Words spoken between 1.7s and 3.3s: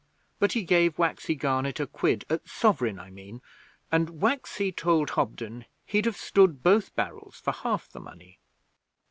a quid sovereign, I